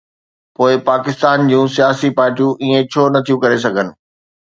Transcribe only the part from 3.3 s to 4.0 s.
ڪري سگهن؟